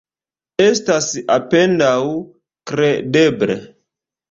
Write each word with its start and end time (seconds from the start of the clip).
Estas 0.63 1.09
apendaŭ 1.35 1.91
kredeble. 2.73 3.61